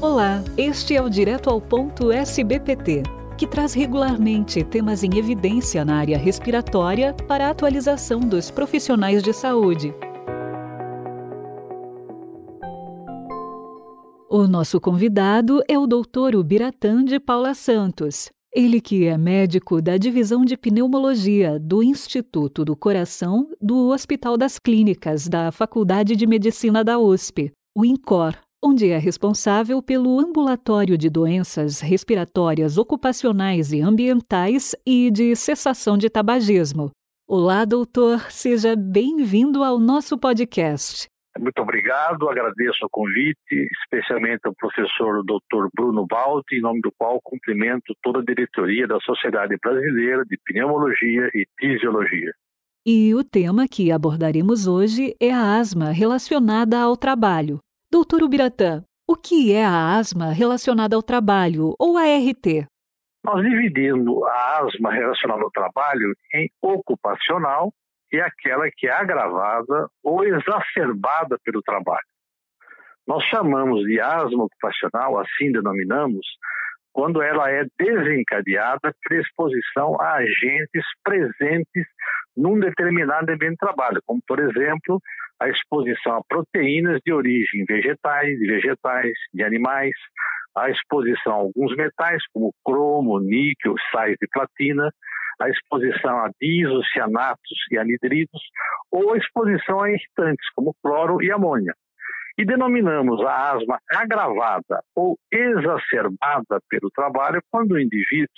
Olá, 0.00 0.44
este 0.56 0.94
é 0.94 1.02
o 1.02 1.10
Direto 1.10 1.50
ao 1.50 1.60
Ponto 1.60 2.12
SBPT, 2.12 3.02
que 3.36 3.48
traz 3.48 3.74
regularmente 3.74 4.62
temas 4.62 5.02
em 5.02 5.18
evidência 5.18 5.84
na 5.84 5.96
área 5.96 6.16
respiratória 6.16 7.12
para 7.26 7.48
a 7.48 7.50
atualização 7.50 8.20
dos 8.20 8.48
profissionais 8.48 9.24
de 9.24 9.32
saúde. 9.32 9.92
O 14.30 14.46
nosso 14.46 14.80
convidado 14.80 15.64
é 15.66 15.76
o 15.76 15.88
Dr. 15.88 16.36
Ubiratã 16.36 17.04
de 17.04 17.18
Paula 17.18 17.52
Santos. 17.52 18.30
Ele 18.54 18.80
que 18.80 19.04
é 19.04 19.18
médico 19.18 19.82
da 19.82 19.96
Divisão 19.96 20.44
de 20.44 20.56
Pneumologia 20.56 21.58
do 21.58 21.82
Instituto 21.82 22.64
do 22.64 22.76
Coração 22.76 23.48
do 23.60 23.88
Hospital 23.88 24.36
das 24.36 24.60
Clínicas 24.60 25.26
da 25.26 25.50
Faculdade 25.50 26.14
de 26.14 26.24
Medicina 26.24 26.84
da 26.84 27.00
USP, 27.00 27.50
o 27.76 27.84
INCOR, 27.84 28.36
onde 28.62 28.90
é 28.90 28.98
responsável 28.98 29.82
pelo 29.82 30.18
ambulatório 30.18 30.98
de 30.98 31.08
doenças 31.08 31.80
respiratórias 31.80 32.76
ocupacionais 32.76 33.72
e 33.72 33.80
ambientais 33.80 34.74
e 34.86 35.10
de 35.10 35.34
cessação 35.36 35.96
de 35.96 36.10
tabagismo. 36.10 36.90
Olá, 37.26 37.64
doutor, 37.64 38.30
seja 38.30 38.74
bem-vindo 38.74 39.62
ao 39.62 39.78
nosso 39.78 40.18
podcast. 40.18 41.06
Muito 41.38 41.62
obrigado, 41.62 42.28
agradeço 42.28 42.84
o 42.84 42.90
convite, 42.90 43.68
especialmente 43.82 44.40
ao 44.44 44.54
professor 44.54 45.22
Dr. 45.22 45.68
Bruno 45.72 46.04
Balti, 46.04 46.56
em 46.56 46.60
nome 46.60 46.80
do 46.80 46.90
qual 46.98 47.20
cumprimento 47.22 47.94
toda 48.02 48.18
a 48.18 48.24
diretoria 48.24 48.88
da 48.88 48.98
Sociedade 49.00 49.56
Brasileira 49.62 50.24
de 50.24 50.36
Pneumologia 50.44 51.30
e 51.32 51.46
Fisiologia. 51.60 52.32
E 52.84 53.14
o 53.14 53.22
tema 53.22 53.68
que 53.68 53.92
abordaremos 53.92 54.66
hoje 54.66 55.14
é 55.20 55.30
a 55.30 55.58
asma 55.58 55.90
relacionada 55.90 56.80
ao 56.80 56.96
trabalho. 56.96 57.60
Doutor 57.90 58.22
Ubiratã, 58.22 58.84
o 59.08 59.16
que 59.16 59.50
é 59.50 59.64
a 59.64 59.96
asma 59.96 60.30
relacionada 60.30 60.94
ao 60.94 61.02
trabalho, 61.02 61.74
ou 61.78 61.96
ART? 61.96 62.68
Nós 63.24 63.42
dividimos 63.42 64.22
a 64.24 64.58
asma 64.58 64.92
relacionada 64.92 65.40
ao 65.40 65.50
trabalho 65.50 66.14
em 66.34 66.50
ocupacional 66.60 67.72
e 68.12 68.20
aquela 68.20 68.68
que 68.76 68.86
é 68.86 68.92
agravada 68.92 69.88
ou 70.04 70.22
exacerbada 70.22 71.38
pelo 71.42 71.62
trabalho. 71.62 72.04
Nós 73.06 73.24
chamamos 73.24 73.82
de 73.84 73.98
asma 73.98 74.44
ocupacional, 74.44 75.18
assim 75.18 75.50
denominamos, 75.50 76.26
quando 76.92 77.22
ela 77.22 77.50
é 77.50 77.64
desencadeada 77.78 78.94
por 79.02 79.16
exposição 79.16 79.98
a 79.98 80.16
agentes 80.16 80.84
presentes 81.02 81.86
num 82.38 82.58
determinado 82.58 83.30
ambiente 83.32 83.52
de 83.52 83.56
trabalho, 83.56 84.00
como, 84.06 84.20
por 84.26 84.38
exemplo, 84.38 85.00
a 85.40 85.48
exposição 85.48 86.16
a 86.16 86.22
proteínas 86.28 87.00
de 87.04 87.12
origem 87.12 87.64
vegetais, 87.68 88.38
de 88.38 88.46
vegetais, 88.46 89.12
de 89.34 89.42
animais, 89.42 89.94
a 90.56 90.70
exposição 90.70 91.32
a 91.32 91.36
alguns 91.36 91.76
metais, 91.76 92.22
como 92.32 92.54
cromo, 92.64 93.20
níquel, 93.20 93.74
sais 93.92 94.16
de 94.20 94.28
platina, 94.32 94.88
a 95.40 95.48
exposição 95.48 96.18
a 96.18 96.30
diisocianatos 96.40 97.58
e 97.70 97.78
anidridos, 97.78 98.40
ou 98.90 99.12
a 99.14 99.18
exposição 99.18 99.80
a 99.80 99.90
irritantes, 99.90 100.48
como 100.54 100.74
cloro 100.82 101.22
e 101.22 101.30
amônia. 101.30 101.74
E 102.36 102.44
denominamos 102.44 103.20
a 103.24 103.52
asma 103.52 103.80
agravada 103.90 104.80
ou 104.94 105.18
exacerbada 105.32 106.60
pelo 106.68 106.88
trabalho 106.94 107.40
quando 107.50 107.72
o 107.72 107.80
indivíduo 107.80 108.28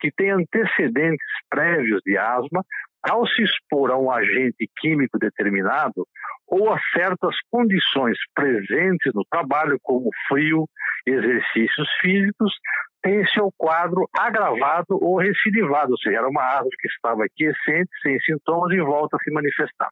que 0.00 0.10
tem 0.10 0.30
antecedentes 0.30 1.26
prévios 1.48 2.00
de 2.04 2.18
asma, 2.18 2.64
ao 3.08 3.26
se 3.26 3.42
expor 3.42 3.90
a 3.90 3.98
um 3.98 4.10
agente 4.10 4.68
químico 4.78 5.18
determinado, 5.18 6.06
ou 6.46 6.72
a 6.72 6.78
certas 6.92 7.36
condições 7.50 8.16
presentes 8.34 9.12
no 9.14 9.24
trabalho, 9.30 9.78
como 9.82 10.10
frio, 10.28 10.66
exercícios 11.06 11.88
físicos, 12.00 12.52
tem 13.02 13.26
seu 13.28 13.50
quadro 13.56 14.08
agravado 14.16 14.98
ou 15.00 15.18
recidivado, 15.18 15.92
ou 15.92 15.98
seja, 15.98 16.18
era 16.18 16.28
uma 16.28 16.42
árvore 16.42 16.76
que 16.78 16.88
estava 16.88 17.24
quiescente, 17.36 17.90
sem 18.02 18.18
sintomas 18.20 18.72
e 18.72 18.80
volta 18.80 19.16
a 19.16 19.20
se 19.22 19.30
manifestar. 19.30 19.88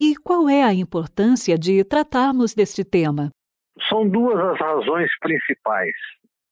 E 0.00 0.16
qual 0.16 0.48
é 0.48 0.62
a 0.62 0.72
importância 0.72 1.58
de 1.58 1.84
tratarmos 1.84 2.54
deste 2.54 2.84
tema? 2.84 3.30
São 3.88 4.08
duas 4.08 4.38
as 4.38 4.58
razões 4.58 5.10
principais. 5.20 5.94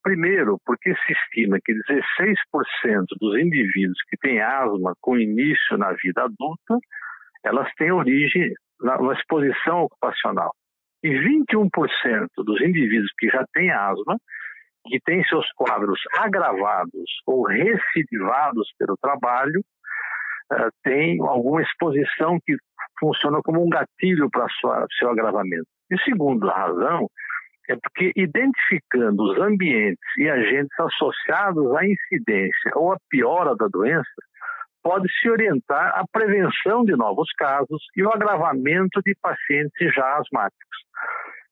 Primeiro, 0.03 0.59
porque 0.67 0.95
se 0.95 1.13
estima 1.13 1.59
que 1.65 1.73
16% 1.73 3.05
dos 3.21 3.39
indivíduos 3.39 3.99
que 4.09 4.17
têm 4.17 4.41
asma 4.41 4.95
com 5.01 5.17
início 5.17 5.79
na 5.79 5.93
vida 5.93 6.25
adulta, 6.25 6.79
elas 7.45 7.73
têm 7.77 7.93
origem 7.93 8.53
na, 8.81 9.01
na 9.01 9.13
exposição 9.13 9.83
ocupacional. 9.83 10.53
E 11.05 11.09
21% 11.09 12.27
dos 12.39 12.61
indivíduos 12.61 13.11
que 13.17 13.29
já 13.29 13.45
têm 13.53 13.71
asma, 13.71 14.17
que 14.87 14.99
têm 15.05 15.25
seus 15.25 15.47
quadros 15.53 16.01
agravados 16.19 17.11
ou 17.27 17.47
recidivados 17.47 18.73
pelo 18.79 18.97
trabalho, 19.01 19.61
uh, 20.53 20.71
têm 20.83 21.21
alguma 21.21 21.63
exposição 21.63 22.39
que 22.45 22.57
funciona 22.99 23.41
como 23.45 23.65
um 23.65 23.69
gatilho 23.69 24.29
para 24.31 24.47
seu 24.99 25.11
agravamento. 25.11 25.67
E 25.91 25.99
segunda 26.03 26.53
razão 26.53 27.09
é 27.69 27.77
porque 27.77 28.13
identificando 28.17 29.23
os 29.23 29.39
ambientes 29.39 30.05
e 30.19 30.29
agentes 30.29 30.79
associados 30.79 31.75
à 31.77 31.87
incidência 31.87 32.73
ou 32.75 32.93
à 32.93 32.97
piora 33.09 33.55
da 33.57 33.69
doença, 33.69 34.05
pode-se 34.83 35.31
orientar 35.31 35.93
a 35.95 36.05
prevenção 36.11 36.85
de 36.85 36.93
novos 36.97 37.31
casos 37.33 37.83
e 37.97 38.03
o 38.03 38.11
agravamento 38.11 39.01
de 39.05 39.15
pacientes 39.21 39.95
já 39.95 40.19
asmáticos. 40.19 40.79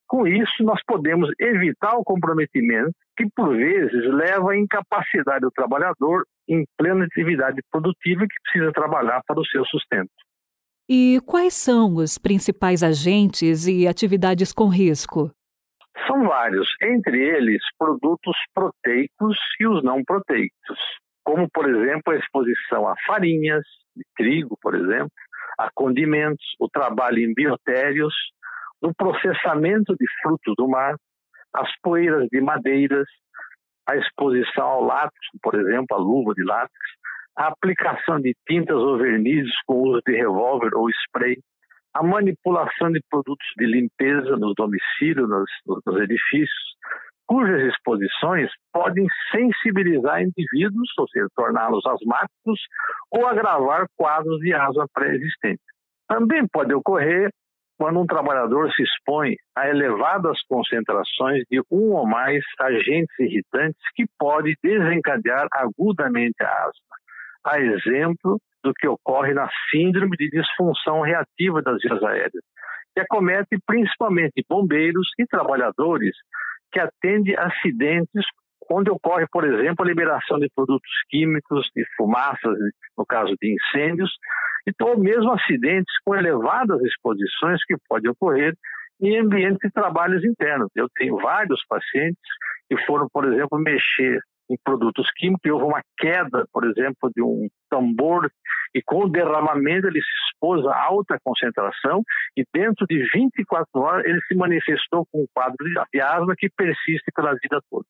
Com 0.07 0.27
isso, 0.27 0.65
nós 0.65 0.81
podemos 0.85 1.31
evitar 1.39 1.95
o 1.95 2.03
comprometimento 2.03 2.93
que, 3.17 3.27
por 3.37 3.57
vezes, 3.57 4.13
leva 4.13 4.51
à 4.51 4.59
incapacidade 4.59 5.43
do 5.43 5.53
trabalhador 5.53 6.25
em 6.49 6.65
plena 6.77 7.05
atividade 7.05 7.61
produtiva 7.71 8.23
que 8.23 8.43
precisa 8.43 8.73
trabalhar 8.73 9.23
para 9.25 9.39
o 9.39 9.47
seu 9.47 9.65
sustento. 9.67 10.11
E 10.89 11.21
quais 11.25 11.55
são 11.55 11.95
os 11.95 12.19
principais 12.19 12.83
agentes 12.83 13.69
e 13.69 13.87
atividades 13.87 14.53
com 14.53 14.67
risco? 14.67 15.31
São 16.11 16.27
vários, 16.27 16.69
entre 16.83 17.23
eles 17.23 17.63
produtos 17.79 18.37
proteicos 18.53 19.39
e 19.61 19.67
os 19.67 19.83
não 19.85 20.03
proteicos 20.05 20.79
como, 21.31 21.49
por 21.49 21.69
exemplo, 21.69 22.13
a 22.13 22.17
exposição 22.17 22.89
a 22.89 22.95
farinhas, 23.07 23.65
de 23.95 24.05
trigo, 24.17 24.59
por 24.61 24.75
exemplo, 24.75 25.13
a 25.59 25.71
condimentos, 25.73 26.45
o 26.59 26.69
trabalho 26.69 27.19
em 27.19 27.33
biotérios, 27.33 28.15
no 28.83 28.93
processamento 28.95 29.95
de 29.95 30.07
frutos 30.23 30.55
do 30.57 30.67
mar, 30.67 30.97
as 31.55 31.71
poeiras 31.83 32.27
de 32.33 32.41
madeiras, 32.41 33.07
a 33.87 33.97
exposição 33.97 34.67
ao 34.67 34.85
látex, 34.85 35.21
por 35.41 35.55
exemplo, 35.55 35.97
a 35.97 35.99
luva 35.99 36.33
de 36.35 36.43
látex, 36.43 36.75
a 37.37 37.49
aplicação 37.49 38.21
de 38.21 38.35
tintas 38.49 38.77
ou 38.77 38.99
vernizes 38.99 39.53
com 39.67 39.83
uso 39.83 40.01
de 40.07 40.17
revólver 40.17 40.75
ou 40.75 40.91
spray, 40.91 41.39
a 41.95 42.03
manipulação 42.03 42.91
de 42.93 43.01
produtos 43.11 43.47
de 43.57 43.67
limpeza 43.67 44.37
nos 44.37 44.55
domicílios, 44.55 45.29
nos, 45.29 45.51
nos 45.67 46.01
edifícios, 46.01 46.77
cujas 47.27 47.63
exposições 47.63 48.51
podem 48.73 49.07
sensibilizar 49.31 50.21
indivíduos, 50.21 50.89
ou 50.99 51.09
seja, 51.09 51.27
torná-los 51.37 51.85
asmáticos 51.87 52.61
ou 53.11 53.27
agravar 53.27 53.87
quadros 53.97 54.39
de 54.41 54.53
asma 54.53 54.87
pré-existente. 54.93 55.63
Também 56.09 56.45
pode 56.53 56.75
ocorrer 56.75 57.31
quando 57.79 58.01
um 58.01 58.07
trabalhador 58.07 58.71
se 58.73 58.83
expõe 58.83 59.37
a 59.57 59.69
elevadas 59.69 60.39
concentrações 60.49 61.45
de 61.51 61.61
um 61.71 61.93
ou 61.93 62.07
mais 62.07 62.45
agentes 62.61 63.19
irritantes 63.19 63.81
que 63.95 64.05
pode 64.19 64.55
desencadear 64.63 65.47
agudamente 65.53 66.43
a 66.43 66.49
asma. 66.49 66.97
A 67.47 67.61
exemplo 67.61 68.39
do 68.63 68.73
que 68.75 68.87
ocorre 68.87 69.33
na 69.35 69.49
síndrome 69.71 70.17
de 70.17 70.29
disfunção 70.31 71.01
reativa 71.03 71.63
das 71.63 71.79
vias 71.83 72.03
aéreas, 72.03 72.45
que 72.95 73.01
acomete 73.01 73.59
principalmente 73.67 74.45
bombeiros 74.49 75.09
e 75.19 75.27
trabalhadores 75.27 76.15
que 76.73 76.81
atende 76.81 77.37
acidentes 77.37 78.25
onde 78.71 78.91
ocorre, 78.91 79.27
por 79.33 79.45
exemplo, 79.45 79.85
a 79.85 79.89
liberação 79.89 80.39
de 80.39 80.49
produtos 80.55 80.91
químicos, 81.09 81.69
de 81.75 81.85
fumaças, 81.97 82.57
no 82.97 83.05
caso 83.05 83.35
de 83.41 83.55
incêndios, 83.55 84.11
então 84.67 84.97
mesmo 84.97 85.33
acidentes 85.33 85.93
com 86.05 86.15
elevadas 86.15 86.81
exposições 86.83 87.65
que 87.65 87.75
podem 87.89 88.11
ocorrer 88.11 88.55
em 89.01 89.19
ambientes 89.19 89.59
de 89.63 89.71
trabalhos 89.73 90.25
internos. 90.25 90.71
Eu 90.77 90.89
tenho 90.95 91.17
vários 91.17 91.61
pacientes 91.69 92.21
que 92.69 92.77
foram, 92.87 93.09
por 93.13 93.25
exemplo, 93.25 93.59
mexer 93.59 94.21
em 94.51 94.59
produtos 94.65 95.07
químicos 95.17 95.45
e 95.45 95.51
houve 95.51 95.65
uma 95.65 95.83
queda, 95.97 96.47
por 96.53 96.65
exemplo, 96.65 97.11
de 97.15 97.23
um 97.23 97.49
tambor 97.71 98.31
e 98.75 98.83
com 98.83 99.05
o 99.05 99.09
derramamento 99.09 99.87
ele 99.87 100.01
se 100.01 100.15
expôs 100.27 100.65
a 100.67 100.77
alta 100.85 101.19
concentração 101.23 102.03
e 102.37 102.45
dentro 102.53 102.87
de 102.87 103.09
24 103.13 103.69
horas 103.81 104.05
ele 104.07 104.21
se 104.23 104.35
manifestou 104.35 105.07
com 105.11 105.23
um 105.23 105.27
quadro 105.33 105.57
de 105.93 106.01
asma 106.01 106.35
que 106.37 106.49
persiste 106.51 107.11
pela 107.15 107.33
vida 107.33 107.61
toda. 107.71 107.85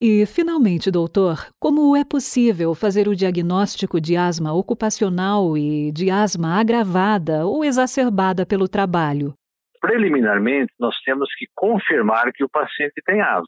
E, 0.00 0.26
finalmente, 0.26 0.90
doutor, 0.90 1.48
como 1.58 1.96
é 1.96 2.04
possível 2.04 2.74
fazer 2.74 3.08
o 3.08 3.14
diagnóstico 3.14 4.00
de 4.00 4.16
asma 4.16 4.52
ocupacional 4.52 5.56
e 5.56 5.92
de 5.92 6.10
asma 6.10 6.60
agravada 6.60 7.46
ou 7.46 7.64
exacerbada 7.64 8.44
pelo 8.44 8.68
trabalho? 8.68 9.32
Preliminarmente, 9.80 10.72
nós 10.78 10.96
temos 11.04 11.28
que 11.36 11.46
confirmar 11.54 12.32
que 12.32 12.44
o 12.44 12.48
paciente 12.48 13.00
tem 13.04 13.20
asma. 13.20 13.46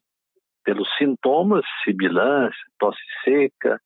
Pelos 0.67 0.89
sintomas, 0.99 1.65
sibilância, 1.85 2.59
tosse 2.77 3.01
seca, 3.25 3.81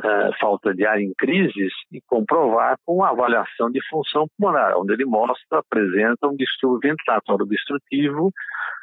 uh, 0.00 0.38
falta 0.40 0.74
de 0.74 0.84
ar 0.84 1.00
em 1.00 1.14
crises, 1.16 1.72
e 1.92 2.00
comprovar 2.02 2.76
com 2.84 3.04
a 3.04 3.10
avaliação 3.10 3.70
de 3.70 3.80
função 3.88 4.26
pulmonar, 4.36 4.76
onde 4.76 4.92
ele 4.92 5.04
mostra, 5.04 5.60
apresenta 5.60 6.26
um 6.26 6.34
distúrbio 6.34 6.90
ventilatório 6.90 7.44
obstrutivo 7.44 8.32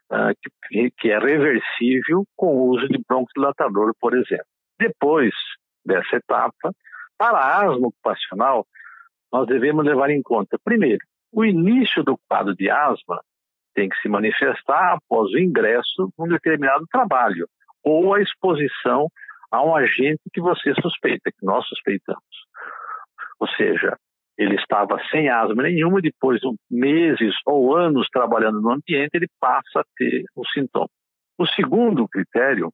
uh, 0.10 0.34
que, 0.70 0.90
que 0.98 1.12
é 1.12 1.20
reversível 1.20 2.24
com 2.38 2.56
o 2.56 2.70
uso 2.70 2.88
de 2.88 2.98
broncodilatador, 3.06 3.94
por 4.00 4.16
exemplo. 4.16 4.46
Depois 4.80 5.34
dessa 5.86 6.16
etapa, 6.16 6.72
para 7.18 7.40
a 7.40 7.66
asma 7.66 7.90
ocupacional, 7.90 8.66
nós 9.34 9.46
devemos 9.48 9.86
levar 9.86 10.10
em 10.10 10.22
conta, 10.22 10.58
primeiro, 10.64 11.04
o 11.34 11.44
início 11.44 12.04
do 12.06 12.18
quadro 12.30 12.56
de 12.56 12.70
asma 12.70 13.22
tem 13.78 13.88
que 13.88 14.02
se 14.02 14.10
manifestar 14.10 14.96
após 14.96 15.32
o 15.32 15.38
ingresso 15.38 16.12
num 16.18 16.28
determinado 16.28 16.84
trabalho 16.92 17.48
ou 17.84 18.16
a 18.16 18.20
exposição 18.20 19.08
a 19.52 19.64
um 19.64 19.76
agente 19.76 20.20
que 20.34 20.42
você 20.42 20.74
suspeita, 20.82 21.32
que 21.32 21.46
nós 21.46 21.64
suspeitamos. 21.68 22.24
Ou 23.40 23.48
seja, 23.50 23.96
ele 24.36 24.56
estava 24.56 25.00
sem 25.12 25.30
asma 25.30 25.62
nenhuma, 25.62 26.02
depois 26.02 26.40
de 26.40 26.48
meses 26.72 27.36
ou 27.46 27.78
anos 27.78 28.08
trabalhando 28.12 28.60
no 28.60 28.72
ambiente, 28.72 29.12
ele 29.14 29.28
passa 29.40 29.82
a 29.82 29.84
ter 29.96 30.24
o 30.36 30.44
sintoma. 30.48 30.90
O 31.38 31.46
segundo 31.46 32.08
critério 32.08 32.72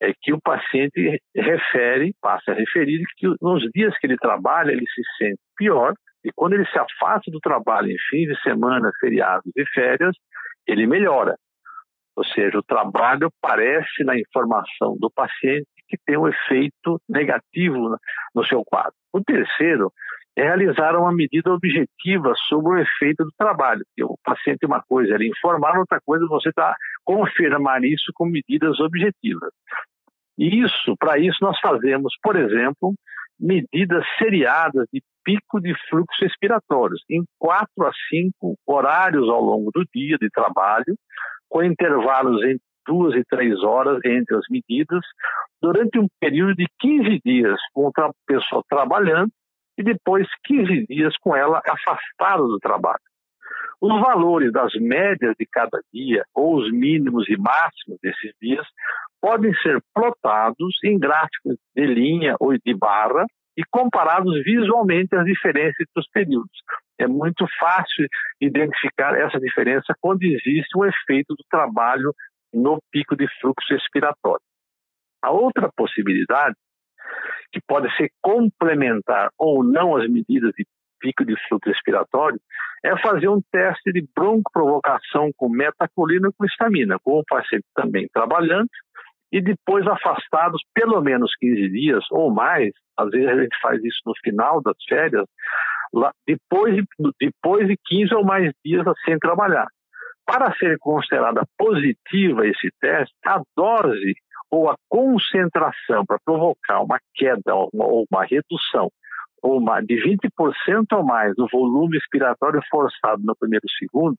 é 0.00 0.12
que 0.22 0.32
o 0.32 0.40
paciente 0.40 1.20
refere, 1.36 2.14
passa 2.18 2.52
a 2.52 2.54
referir 2.54 3.04
que 3.18 3.26
nos 3.42 3.62
dias 3.74 3.96
que 3.98 4.06
ele 4.06 4.16
trabalha, 4.16 4.72
ele 4.72 4.86
se 4.86 5.02
sente 5.18 5.40
pior, 5.54 5.92
e 6.24 6.30
quando 6.32 6.54
ele 6.54 6.66
se 6.66 6.78
afasta 6.78 7.30
do 7.30 7.40
trabalho 7.40 7.90
em 7.90 7.98
fins 8.10 8.28
de 8.28 8.40
semana, 8.42 8.90
feriados 9.00 9.50
e 9.56 9.64
férias, 9.72 10.16
ele 10.66 10.86
melhora. 10.86 11.36
Ou 12.16 12.24
seja, 12.24 12.58
o 12.58 12.62
trabalho 12.62 13.30
parece 13.40 14.02
na 14.04 14.18
informação 14.18 14.96
do 14.98 15.10
paciente 15.10 15.66
que 15.88 15.96
tem 16.04 16.18
um 16.18 16.28
efeito 16.28 17.00
negativo 17.08 17.96
no 18.34 18.44
seu 18.44 18.64
quadro. 18.64 18.92
O 19.12 19.22
terceiro 19.22 19.92
é 20.36 20.42
realizar 20.42 20.96
uma 20.96 21.12
medida 21.12 21.52
objetiva 21.52 22.32
sobre 22.48 22.70
o 22.70 22.78
efeito 22.78 23.24
do 23.24 23.32
trabalho. 23.36 23.84
O 24.02 24.16
paciente, 24.22 24.66
uma 24.66 24.82
coisa, 24.82 25.14
ele 25.14 25.28
informar, 25.28 25.78
outra 25.78 26.00
coisa, 26.04 26.26
você 26.26 26.50
está 26.50 26.76
confirmar 27.04 27.82
isso 27.84 28.12
com 28.14 28.26
medidas 28.26 28.78
objetivas. 28.80 29.50
E 30.36 30.62
isso, 30.62 30.94
para 30.98 31.18
isso, 31.18 31.38
nós 31.40 31.58
fazemos, 31.60 32.14
por 32.22 32.36
exemplo, 32.36 32.94
medidas 33.38 34.04
seriadas 34.18 34.86
de 34.92 35.02
pico 35.24 35.60
de 35.60 35.74
fluxo 35.88 36.20
respiratórios, 36.22 37.02
em 37.10 37.22
quatro 37.38 37.86
a 37.86 37.92
cinco 38.08 38.56
horários 38.66 39.28
ao 39.28 39.42
longo 39.42 39.70
do 39.72 39.84
dia 39.94 40.16
de 40.18 40.28
trabalho, 40.30 40.96
com 41.48 41.62
intervalos 41.62 42.42
entre 42.42 42.62
duas 42.86 43.14
e 43.14 43.22
três 43.24 43.62
horas 43.62 44.00
entre 44.04 44.36
as 44.36 44.44
medidas, 44.50 45.04
durante 45.60 45.98
um 45.98 46.06
período 46.18 46.54
de 46.54 46.66
15 46.80 47.20
dias 47.24 47.58
com 47.74 47.88
a 47.88 48.10
pessoa 48.26 48.62
trabalhando 48.68 49.30
e 49.76 49.82
depois 49.82 50.26
15 50.44 50.86
dias 50.86 51.14
com 51.20 51.36
ela 51.36 51.60
afastada 51.68 52.42
do 52.42 52.58
trabalho. 52.58 53.07
Os 53.80 54.00
valores 54.00 54.52
das 54.52 54.72
médias 54.74 55.34
de 55.38 55.46
cada 55.46 55.80
dia, 55.92 56.24
ou 56.34 56.56
os 56.56 56.70
mínimos 56.72 57.28
e 57.28 57.36
máximos 57.36 57.98
desses 58.02 58.32
dias, 58.40 58.66
podem 59.20 59.54
ser 59.62 59.80
plotados 59.94 60.76
em 60.84 60.98
gráficos 60.98 61.56
de 61.76 61.86
linha 61.86 62.34
ou 62.40 62.56
de 62.58 62.74
barra 62.74 63.24
e 63.56 63.62
comparados 63.70 64.42
visualmente 64.44 65.14
às 65.14 65.24
diferenças 65.24 65.80
entre 65.80 66.00
os 66.00 66.08
períodos. 66.10 66.58
É 66.98 67.06
muito 67.06 67.46
fácil 67.58 68.06
identificar 68.40 69.14
essa 69.16 69.38
diferença 69.38 69.94
quando 70.00 70.22
existe 70.22 70.76
um 70.76 70.84
efeito 70.84 71.34
do 71.34 71.44
trabalho 71.48 72.12
no 72.52 72.78
pico 72.90 73.16
de 73.16 73.26
fluxo 73.40 73.66
respiratório. 73.72 74.42
A 75.22 75.30
outra 75.30 75.70
possibilidade, 75.76 76.54
que 77.52 77.60
pode 77.66 77.94
ser 77.96 78.10
complementar 78.20 79.30
ou 79.38 79.64
não 79.64 79.96
às 79.96 80.08
medidas 80.08 80.52
de 80.56 80.64
pico 81.00 81.24
de 81.24 81.34
fluxo 81.48 81.68
respiratório, 81.68 82.40
é 82.84 82.96
fazer 82.98 83.28
um 83.28 83.40
teste 83.50 83.92
de 83.92 84.06
broncoprovocação 84.14 85.30
com 85.36 85.48
metacolina 85.48 86.30
com 86.36 86.44
histamina, 86.44 86.98
com 87.02 87.18
o 87.18 87.24
paciente 87.24 87.64
também 87.74 88.08
trabalhando 88.12 88.68
e 89.32 89.40
depois 89.40 89.86
afastados 89.86 90.62
pelo 90.74 91.00
menos 91.00 91.30
15 91.38 91.68
dias 91.70 92.04
ou 92.10 92.32
mais, 92.32 92.72
às 92.96 93.10
vezes 93.10 93.28
a 93.28 93.40
gente 93.40 93.56
faz 93.60 93.82
isso 93.84 94.00
no 94.06 94.14
final 94.22 94.62
das 94.62 94.76
férias, 94.88 95.26
lá, 95.92 96.12
depois, 96.26 96.74
de, 96.74 96.84
depois 97.20 97.66
de 97.66 97.76
15 97.86 98.14
ou 98.14 98.24
mais 98.24 98.52
dias 98.64 98.84
sem 99.04 99.18
trabalhar. 99.18 99.66
Para 100.24 100.54
ser 100.56 100.78
considerada 100.78 101.42
positiva 101.56 102.46
esse 102.46 102.70
teste, 102.80 103.14
a 103.26 103.40
dose 103.56 104.14
ou 104.50 104.70
a 104.70 104.76
concentração 104.88 106.04
para 106.06 106.18
provocar 106.24 106.80
uma 106.80 106.98
queda 107.14 107.54
ou 107.54 108.06
uma 108.10 108.24
redução 108.24 108.90
ou 109.42 109.58
uma, 109.58 109.80
de 109.80 109.94
20% 109.96 110.86
ou 110.92 111.04
mais 111.04 111.34
do 111.34 111.46
volume 111.50 111.96
expiratório 111.96 112.60
forçado 112.70 113.22
no 113.24 113.36
primeiro 113.36 113.66
segundo 113.78 114.16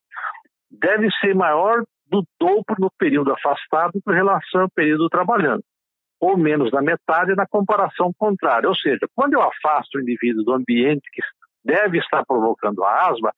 deve 0.72 1.10
ser 1.20 1.36
maior 1.36 1.84
do 2.10 2.24
dobro 2.40 2.76
no 2.80 2.92
período 2.98 3.32
afastado 3.32 4.00
com 4.04 4.12
relação 4.12 4.62
ao 4.62 4.70
período 4.70 5.10
trabalhando, 5.10 5.64
ou 6.20 6.38
menos 6.38 6.72
da 6.72 6.82
metade 6.82 7.36
na 7.36 7.46
comparação 7.48 8.12
contrária. 8.18 8.68
Ou 8.68 8.76
seja, 8.76 9.08
quando 9.16 9.34
eu 9.34 9.42
afasto 9.42 9.96
o 9.96 10.02
indivíduo 10.02 10.44
do 10.44 10.54
ambiente 10.54 11.04
que 11.12 11.22
deve 11.64 12.00
estar 12.00 12.24
provocando 12.26 12.84
a 12.84 13.10
asma, 13.10 13.32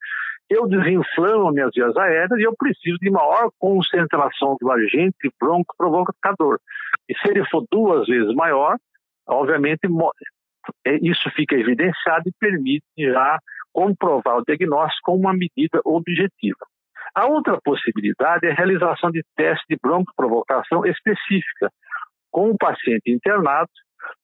eu 0.48 0.66
desinflamo 0.66 1.50
minhas 1.50 1.70
vias 1.74 1.96
aéreas 1.96 2.38
e 2.38 2.42
eu 2.42 2.54
preciso 2.56 2.98
de 2.98 3.10
maior 3.10 3.50
concentração 3.58 4.56
do 4.60 4.70
agente 4.70 5.30
broncoprovocador. 5.40 6.58
E 7.08 7.16
se 7.16 7.30
ele 7.30 7.44
for 7.48 7.64
duas 7.70 8.06
vezes 8.06 8.34
maior, 8.34 8.76
obviamente 9.26 9.88
isso 11.02 11.30
fica 11.30 11.56
evidenciado 11.56 12.28
e 12.28 12.32
permite 12.38 12.84
já 12.98 13.38
comprovar 13.72 14.38
o 14.38 14.44
diagnóstico 14.46 15.12
com 15.12 15.16
uma 15.16 15.32
medida 15.32 15.80
objetiva. 15.84 16.66
A 17.14 17.26
outra 17.26 17.58
possibilidade 17.62 18.46
é 18.46 18.52
a 18.52 18.54
realização 18.54 19.10
de 19.10 19.22
teste 19.36 19.64
de 19.68 19.76
broncoprovocação 19.82 20.84
específica 20.86 21.70
com 22.30 22.50
o 22.50 22.56
paciente 22.56 23.10
internado 23.10 23.68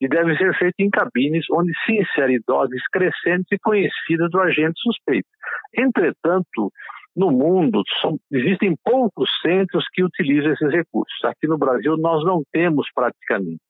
e 0.01 0.09
deve 0.09 0.37
ser 0.37 0.57
feito 0.57 0.75
em 0.79 0.91
cabines 0.91 1.45
onde 1.53 1.73
se 1.85 1.93
inserem 1.93 2.41
doses 2.47 2.83
crescentes 2.91 3.47
e 3.53 3.59
conhecidas 3.59 4.31
do 4.31 4.41
agente 4.41 4.81
suspeito. 4.81 5.29
Entretanto, 5.77 6.73
no 7.15 7.31
mundo, 7.31 7.83
são, 8.01 8.19
existem 8.31 8.75
poucos 8.85 9.29
centros 9.43 9.85
que 9.93 10.05
utilizam 10.05 10.53
esses 10.53 10.71
recursos. 10.71 11.25
Aqui 11.25 11.47
no 11.47 11.59
Brasil, 11.59 11.97
nós 11.97 12.25
não 12.25 12.43
temos 12.53 12.89
praticamente. 12.95 13.61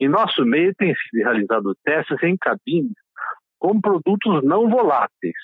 Em 0.00 0.08
nosso 0.08 0.44
meio, 0.44 0.74
tem 0.74 0.94
sido 0.94 1.24
realizado 1.24 1.74
testes 1.84 2.22
em 2.22 2.36
cabines 2.36 2.92
com 3.58 3.80
produtos 3.80 4.42
não 4.44 4.68
voláteis. 4.68 5.36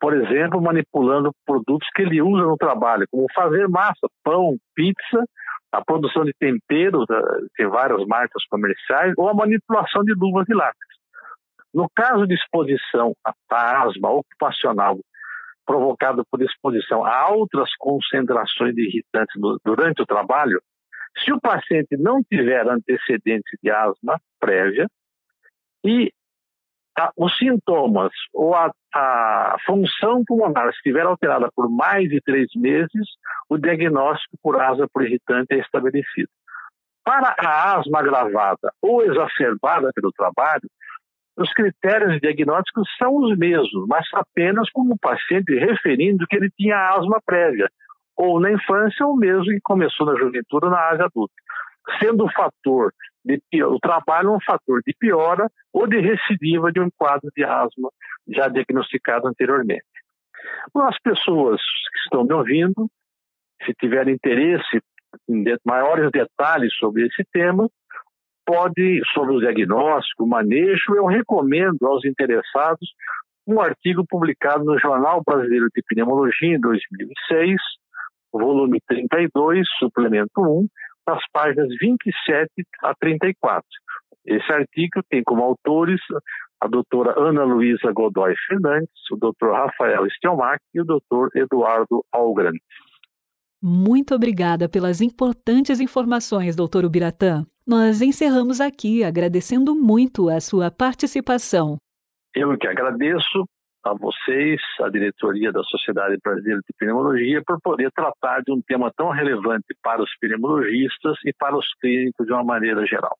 Por 0.00 0.14
exemplo, 0.14 0.60
manipulando 0.60 1.32
produtos 1.46 1.88
que 1.94 2.02
ele 2.02 2.20
usa 2.20 2.44
no 2.44 2.56
trabalho, 2.56 3.06
como 3.10 3.26
fazer 3.34 3.68
massa, 3.68 4.08
pão, 4.22 4.56
pizza, 4.74 5.24
a 5.72 5.84
produção 5.84 6.24
de 6.24 6.32
temperos, 6.38 7.04
tem 7.56 7.68
várias 7.68 8.04
marcas 8.06 8.44
comerciais, 8.50 9.14
ou 9.16 9.28
a 9.28 9.34
manipulação 9.34 10.02
de 10.02 10.12
luvas 10.14 10.48
e 10.48 10.54
látex. 10.54 10.86
No 11.72 11.88
caso 11.94 12.26
de 12.26 12.34
exposição 12.34 13.14
à 13.24 13.82
asma 13.84 14.10
ocupacional 14.10 14.98
provocada 15.64 16.24
por 16.28 16.42
exposição 16.42 17.04
a 17.04 17.30
outras 17.30 17.70
concentrações 17.78 18.74
de 18.74 18.88
irritantes 18.88 19.40
durante 19.64 20.02
o 20.02 20.06
trabalho, 20.06 20.60
se 21.24 21.32
o 21.32 21.40
paciente 21.40 21.96
não 21.96 22.22
tiver 22.22 22.66
antecedentes 22.68 23.58
de 23.62 23.70
asma 23.70 24.20
prévia 24.38 24.86
e 25.84 26.12
a, 26.98 27.10
os 27.16 27.36
sintomas 27.36 28.12
ou 28.32 28.54
a, 28.54 28.70
a, 28.94 29.56
função 29.64 30.24
pulmonar 30.24 30.68
estiver 30.68 31.02
alterada 31.02 31.50
por 31.54 31.68
mais 31.70 32.08
de 32.08 32.20
três 32.20 32.48
meses, 32.56 33.08
o 33.48 33.56
diagnóstico 33.56 34.36
por 34.42 34.60
asma 34.60 34.86
por 34.92 35.04
irritante 35.04 35.54
é 35.54 35.58
estabelecido. 35.58 36.28
Para 37.04 37.34
a 37.38 37.78
asma 37.78 38.00
agravada 38.00 38.72
ou 38.82 39.02
exacerbada 39.02 39.90
pelo 39.94 40.12
trabalho, 40.12 40.68
os 41.36 41.50
critérios 41.54 42.20
diagnósticos 42.20 42.86
são 42.98 43.16
os 43.16 43.36
mesmos, 43.38 43.86
mas 43.88 44.06
apenas 44.12 44.68
como 44.70 44.94
o 44.94 44.98
paciente 44.98 45.54
referindo 45.58 46.26
que 46.26 46.36
ele 46.36 46.50
tinha 46.50 46.90
asma 46.90 47.20
prévia, 47.24 47.70
ou 48.20 48.38
na 48.38 48.52
infância, 48.52 49.06
ou 49.06 49.16
mesmo 49.16 49.44
que 49.44 49.60
começou 49.62 50.06
na 50.06 50.14
juventude 50.14 50.66
ou 50.66 50.70
na 50.70 50.78
área 50.78 51.06
adulta. 51.06 51.32
Sendo 51.98 52.26
o 52.26 52.32
fator 52.32 52.92
de 53.24 53.40
o 53.64 53.78
trabalho 53.80 54.34
um 54.34 54.40
fator 54.40 54.82
de 54.86 54.94
piora 54.98 55.50
ou 55.72 55.86
de 55.86 55.98
recidiva 56.00 56.70
de 56.70 56.80
um 56.80 56.90
quadro 56.98 57.30
de 57.34 57.42
asma 57.42 57.90
já 58.28 58.48
diagnosticado 58.48 59.26
anteriormente. 59.26 59.84
As 60.74 60.98
pessoas 61.00 61.60
que 61.60 61.98
estão 62.04 62.24
me 62.24 62.34
ouvindo, 62.34 62.90
se 63.64 63.72
tiverem 63.74 64.14
interesse 64.14 64.82
em 65.28 65.42
maiores 65.64 66.10
detalhes 66.10 66.74
sobre 66.76 67.06
esse 67.06 67.24
tema, 67.32 67.68
pode, 68.44 69.00
sobre 69.14 69.34
o 69.34 69.40
diagnóstico, 69.40 70.24
o 70.24 70.28
manejo, 70.28 70.94
eu 70.94 71.06
recomendo 71.06 71.86
aos 71.86 72.04
interessados 72.04 72.92
um 73.46 73.60
artigo 73.60 74.04
publicado 74.06 74.64
no 74.64 74.78
Jornal 74.78 75.22
Brasileiro 75.26 75.68
de 75.74 75.82
Pneumologia 75.82 76.56
em 76.56 76.60
2006, 76.60 77.60
volume 78.32 78.80
32, 78.86 79.66
suplemento 79.78 80.30
1, 80.38 80.66
nas 81.06 81.22
páginas 81.32 81.68
27 81.80 82.48
a 82.82 82.94
34. 82.94 83.62
Esse 84.26 84.52
artigo 84.52 85.02
tem 85.08 85.22
como 85.24 85.42
autores 85.42 86.00
a 86.60 86.68
doutora 86.68 87.14
Ana 87.18 87.42
Luísa 87.42 87.90
Godoy 87.92 88.34
Fernandes, 88.46 88.90
o 89.10 89.16
doutor 89.16 89.54
Rafael 89.54 90.06
Stelmach 90.10 90.60
e 90.74 90.80
o 90.80 90.84
doutor 90.84 91.30
Eduardo 91.34 92.04
Algran. 92.12 92.52
Muito 93.62 94.14
obrigada 94.14 94.68
pelas 94.68 95.00
importantes 95.00 95.80
informações, 95.80 96.56
doutor 96.56 96.84
Ubiratã. 96.84 97.44
Nós 97.66 98.00
encerramos 98.00 98.60
aqui 98.60 99.04
agradecendo 99.04 99.74
muito 99.74 100.28
a 100.28 100.40
sua 100.40 100.70
participação. 100.70 101.76
Eu 102.34 102.56
que 102.56 102.66
agradeço 102.66 103.44
a 103.84 103.94
vocês, 103.94 104.60
a 104.80 104.88
diretoria 104.88 105.52
da 105.52 105.62
Sociedade 105.62 106.16
Brasileira 106.22 106.60
de 106.60 106.72
Pneumologia, 106.78 107.42
por 107.46 107.60
poder 107.60 107.90
tratar 107.92 108.42
de 108.42 108.52
um 108.52 108.60
tema 108.60 108.92
tão 108.96 109.10
relevante 109.10 109.74
para 109.82 110.02
os 110.02 110.10
pneumologistas 110.20 111.16
e 111.24 111.32
para 111.32 111.56
os 111.56 111.66
clínicos 111.80 112.26
de 112.26 112.32
uma 112.32 112.44
maneira 112.44 112.84
geral. 112.86 113.16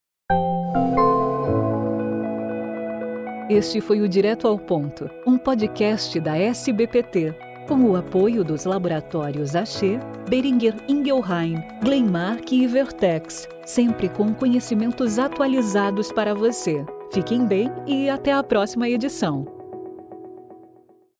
Este 3.48 3.80
foi 3.80 4.00
o 4.00 4.08
Direto 4.08 4.46
ao 4.46 4.58
Ponto, 4.58 5.10
um 5.26 5.36
podcast 5.36 6.20
da 6.20 6.36
SBPT, 6.36 7.34
com 7.66 7.90
o 7.90 7.96
apoio 7.96 8.44
dos 8.44 8.64
laboratórios 8.64 9.56
Axê, 9.56 9.98
Beringer 10.28 10.74
Ingelheim, 10.88 11.56
Glenmark 11.82 12.52
e 12.52 12.66
Vertex, 12.66 13.48
sempre 13.64 14.08
com 14.08 14.32
conhecimentos 14.32 15.18
atualizados 15.18 16.12
para 16.12 16.32
você. 16.32 16.84
Fiquem 17.12 17.44
bem 17.44 17.72
e 17.88 18.08
até 18.08 18.32
a 18.32 18.42
próxima 18.42 18.88
edição. 18.88 19.59